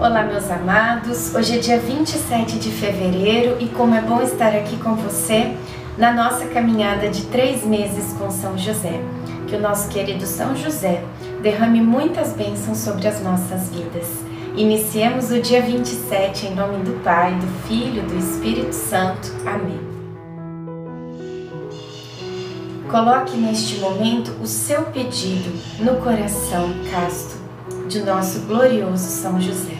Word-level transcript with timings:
Olá, 0.00 0.22
meus 0.22 0.50
amados. 0.50 1.34
Hoje 1.34 1.58
é 1.58 1.58
dia 1.58 1.78
27 1.78 2.58
de 2.58 2.70
fevereiro 2.70 3.58
e 3.60 3.68
como 3.68 3.94
é 3.94 4.00
bom 4.00 4.22
estar 4.22 4.56
aqui 4.56 4.78
com 4.78 4.94
você 4.94 5.54
na 5.98 6.10
nossa 6.10 6.46
caminhada 6.46 7.10
de 7.10 7.26
três 7.26 7.66
meses 7.66 8.14
com 8.14 8.30
São 8.30 8.56
José. 8.56 8.98
Que 9.46 9.56
o 9.56 9.60
nosso 9.60 9.90
querido 9.90 10.24
São 10.24 10.56
José 10.56 11.04
derrame 11.42 11.82
muitas 11.82 12.32
bênçãos 12.32 12.78
sobre 12.78 13.06
as 13.06 13.22
nossas 13.22 13.68
vidas. 13.68 14.08
Iniciemos 14.56 15.30
o 15.30 15.38
dia 15.38 15.60
27 15.60 16.46
em 16.46 16.54
nome 16.54 16.82
do 16.82 17.04
Pai, 17.04 17.34
do 17.34 17.68
Filho, 17.68 18.02
do 18.02 18.16
Espírito 18.16 18.72
Santo. 18.72 19.30
Amém. 19.44 19.80
Coloque 22.90 23.36
neste 23.36 23.76
momento 23.80 24.34
o 24.40 24.46
seu 24.46 24.80
pedido 24.84 25.52
no 25.78 25.96
coração 25.96 26.72
casto 26.90 27.36
de 27.86 28.00
nosso 28.00 28.40
glorioso 28.46 29.04
São 29.04 29.38
José. 29.38 29.79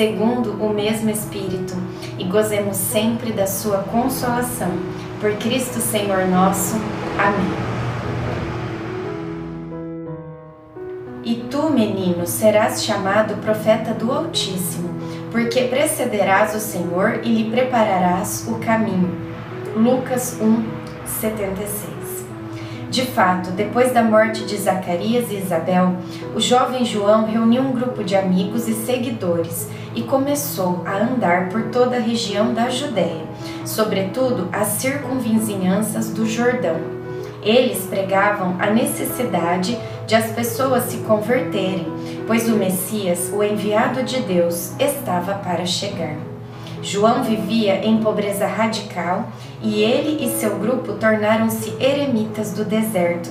segundo 0.00 0.52
o 0.52 0.72
mesmo 0.72 1.10
Espírito, 1.10 1.74
e 2.18 2.24
gozemos 2.24 2.78
sempre 2.78 3.32
da 3.32 3.46
sua 3.46 3.80
consolação. 3.82 4.70
Por 5.20 5.34
Cristo 5.34 5.78
Senhor 5.78 6.26
nosso. 6.26 6.76
Amém. 7.18 7.52
E 11.22 11.34
tu, 11.50 11.68
menino, 11.68 12.26
serás 12.26 12.82
chamado 12.82 13.42
profeta 13.42 13.92
do 13.92 14.10
Altíssimo, 14.10 14.88
porque 15.30 15.64
precederás 15.64 16.54
o 16.54 16.60
Senhor 16.60 17.20
e 17.22 17.28
lhe 17.28 17.50
prepararás 17.50 18.48
o 18.48 18.54
caminho. 18.54 19.14
Lucas 19.76 20.38
1, 20.40 20.64
76 21.20 21.89
de 22.90 23.06
fato, 23.06 23.52
depois 23.52 23.92
da 23.92 24.02
morte 24.02 24.44
de 24.44 24.56
Zacarias 24.56 25.30
e 25.30 25.36
Isabel, 25.36 25.94
o 26.34 26.40
jovem 26.40 26.84
João 26.84 27.24
reuniu 27.24 27.62
um 27.62 27.70
grupo 27.70 28.02
de 28.02 28.16
amigos 28.16 28.66
e 28.66 28.74
seguidores 28.74 29.68
e 29.94 30.02
começou 30.02 30.82
a 30.84 30.96
andar 30.96 31.50
por 31.50 31.70
toda 31.70 31.96
a 31.96 32.00
região 32.00 32.52
da 32.52 32.68
Judéia, 32.68 33.24
sobretudo 33.64 34.48
as 34.52 34.66
circunvizinhanças 34.68 36.10
do 36.10 36.26
Jordão. 36.26 36.80
Eles 37.44 37.86
pregavam 37.86 38.56
a 38.58 38.66
necessidade 38.66 39.78
de 40.04 40.14
as 40.16 40.32
pessoas 40.32 40.82
se 40.84 40.98
converterem, 40.98 41.86
pois 42.26 42.48
o 42.48 42.56
Messias, 42.56 43.30
o 43.32 43.40
enviado 43.40 44.02
de 44.02 44.20
Deus, 44.20 44.72
estava 44.80 45.34
para 45.34 45.64
chegar. 45.64 46.29
João 46.82 47.22
vivia 47.22 47.84
em 47.84 47.98
pobreza 47.98 48.46
radical 48.46 49.28
e 49.62 49.82
ele 49.82 50.24
e 50.24 50.38
seu 50.38 50.58
grupo 50.58 50.94
tornaram-se 50.94 51.74
eremitas 51.78 52.52
do 52.52 52.64
deserto. 52.64 53.30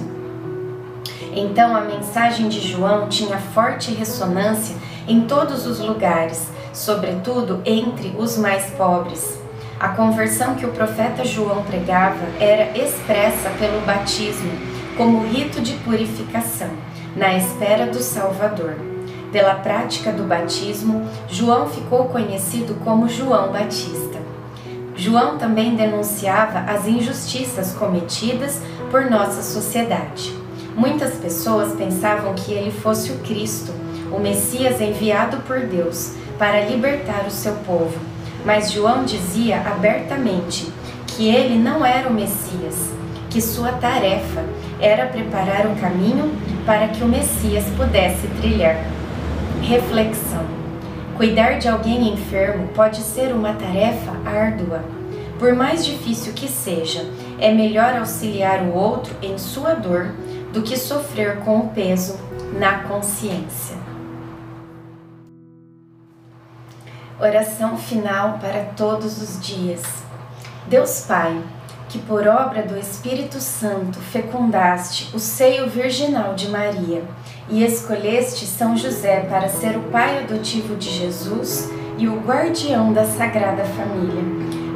Então 1.35 1.75
a 1.75 1.81
mensagem 1.81 2.47
de 2.47 2.59
João 2.59 3.07
tinha 3.07 3.37
forte 3.37 3.91
ressonância 3.91 4.75
em 5.07 5.21
todos 5.21 5.65
os 5.65 5.79
lugares, 5.79 6.47
sobretudo 6.73 7.61
entre 7.65 8.15
os 8.17 8.37
mais 8.37 8.65
pobres. 8.71 9.39
A 9.79 9.89
conversão 9.89 10.55
que 10.55 10.65
o 10.65 10.71
profeta 10.71 11.23
João 11.23 11.63
pregava 11.63 12.25
era 12.39 12.77
expressa 12.77 13.49
pelo 13.57 13.81
batismo, 13.81 14.51
como 14.97 15.25
rito 15.25 15.61
de 15.61 15.73
purificação, 15.77 16.69
na 17.15 17.35
espera 17.35 17.87
do 17.87 17.99
Salvador. 17.99 18.75
Pela 19.31 19.55
prática 19.55 20.11
do 20.11 20.23
batismo, 20.23 21.07
João 21.27 21.67
ficou 21.67 22.05
conhecido 22.05 22.75
como 22.83 23.07
João 23.07 23.51
Batista. 23.51 24.17
João 24.95 25.37
também 25.37 25.75
denunciava 25.75 26.59
as 26.71 26.87
injustiças 26.87 27.73
cometidas 27.73 28.59
por 28.89 29.09
nossa 29.09 29.41
sociedade. 29.43 30.35
Muitas 30.75 31.13
pessoas 31.15 31.73
pensavam 31.73 32.33
que 32.33 32.51
ele 32.51 32.71
fosse 32.71 33.11
o 33.11 33.19
Cristo, 33.19 33.71
o 34.11 34.19
Messias 34.19 34.81
enviado 34.81 35.37
por 35.47 35.59
Deus 35.59 36.13
para 36.37 36.65
libertar 36.65 37.25
o 37.27 37.31
seu 37.31 37.53
povo. 37.65 37.97
Mas 38.43 38.71
João 38.71 39.05
dizia 39.05 39.61
abertamente 39.61 40.71
que 41.07 41.27
ele 41.27 41.57
não 41.57 41.85
era 41.85 42.09
o 42.09 42.13
Messias, 42.13 42.91
que 43.29 43.41
sua 43.41 43.73
tarefa 43.73 44.43
era 44.79 45.05
preparar 45.05 45.67
o 45.67 45.75
caminho 45.79 46.31
para 46.65 46.87
que 46.87 47.03
o 47.03 47.07
Messias 47.07 47.65
pudesse 47.77 48.27
trilhar. 48.39 48.98
Reflexão: 49.61 50.45
Cuidar 51.15 51.59
de 51.59 51.67
alguém 51.67 52.13
enfermo 52.13 52.69
pode 52.69 53.01
ser 53.01 53.33
uma 53.33 53.53
tarefa 53.53 54.11
árdua. 54.25 54.83
Por 55.37 55.53
mais 55.53 55.85
difícil 55.85 56.33
que 56.33 56.47
seja, 56.47 57.05
é 57.39 57.53
melhor 57.53 57.95
auxiliar 57.97 58.61
o 58.63 58.73
outro 58.73 59.15
em 59.21 59.37
sua 59.37 59.73
dor 59.73 60.13
do 60.51 60.61
que 60.61 60.77
sofrer 60.77 61.37
com 61.39 61.59
o 61.59 61.69
peso 61.69 62.19
na 62.57 62.83
consciência. 62.83 63.77
Oração 67.19 67.77
final 67.77 68.39
para 68.39 68.63
todos 68.77 69.21
os 69.21 69.45
dias. 69.45 69.81
Deus 70.67 71.01
Pai, 71.01 71.41
que 71.89 71.97
por 71.97 72.27
obra 72.27 72.61
do 72.61 72.77
Espírito 72.77 73.41
Santo 73.41 73.99
fecundaste 73.99 75.09
o 75.13 75.19
seio 75.19 75.67
virginal 75.67 76.35
de 76.35 76.47
Maria 76.47 77.03
e 77.49 77.63
escolheste 77.63 78.45
São 78.45 78.77
José 78.77 79.21
para 79.21 79.49
ser 79.49 79.75
o 79.75 79.81
pai 79.91 80.19
adotivo 80.19 80.75
de 80.75 80.87
Jesus 80.87 81.69
e 81.97 82.07
o 82.07 82.19
guardião 82.19 82.93
da 82.93 83.03
Sagrada 83.05 83.63
Família. 83.65 84.23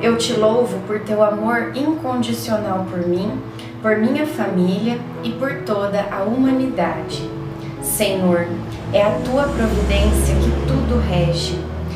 Eu 0.02 0.18
te 0.18 0.34
louvo 0.34 0.79
por 0.88 1.02
teu 1.02 1.23
amor 1.23 1.72
incondicional 1.75 2.85
por 2.90 3.07
mim, 3.07 3.40
por 3.81 3.96
minha 3.97 4.25
família 4.25 5.00
e 5.23 5.31
por 5.34 5.62
toda 5.62 6.06
a 6.12 6.23
humanidade. 6.23 7.29
Senhor, 7.81 8.47
é 8.91 9.03
a 9.03 9.12
tua 9.19 9.44
providência 9.44 10.35
que 10.35 10.68
tudo 10.68 11.00
rege. 11.00 11.72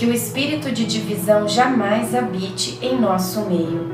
Que 0.00 0.06
o 0.06 0.14
espírito 0.14 0.72
de 0.72 0.86
divisão 0.86 1.46
jamais 1.46 2.14
habite 2.14 2.78
em 2.80 2.98
nosso 2.98 3.42
meio. 3.42 3.86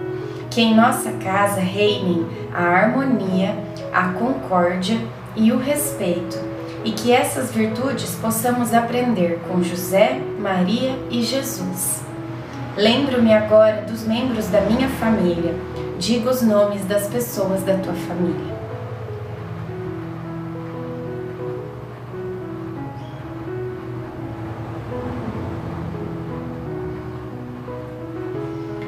Que 0.48 0.60
em 0.60 0.72
nossa 0.72 1.10
casa 1.14 1.58
reinem 1.58 2.24
a 2.54 2.62
harmonia, 2.62 3.58
a 3.92 4.10
concórdia 4.10 5.00
e 5.34 5.50
o 5.50 5.58
respeito, 5.58 6.38
e 6.84 6.92
que 6.92 7.10
essas 7.10 7.50
virtudes 7.50 8.14
possamos 8.22 8.72
aprender 8.72 9.40
com 9.48 9.60
José, 9.64 10.20
Maria 10.38 10.96
e 11.10 11.22
Jesus. 11.22 12.04
Lembro-me 12.76 13.34
agora 13.34 13.82
dos 13.82 14.06
membros 14.06 14.46
da 14.46 14.60
minha 14.60 14.88
família. 14.88 15.56
Diga 15.98 16.30
os 16.30 16.40
nomes 16.40 16.84
das 16.84 17.08
pessoas 17.08 17.64
da 17.64 17.78
tua 17.78 17.94
família. 17.94 18.55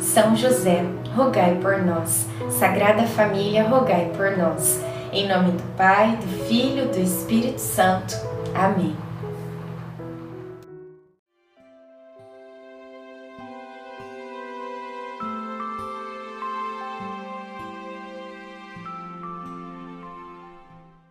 São 0.00 0.36
José, 0.36 0.84
rogai 1.14 1.56
por 1.60 1.82
nós. 1.82 2.26
Sagrada 2.50 3.02
Família, 3.04 3.68
rogai 3.68 4.10
por 4.16 4.36
nós. 4.36 4.80
Em 5.12 5.28
nome 5.28 5.52
do 5.52 5.62
Pai, 5.76 6.16
do 6.16 6.44
Filho, 6.46 6.88
do 6.88 6.98
Espírito 6.98 7.60
Santo. 7.60 8.14
Amém. 8.54 8.96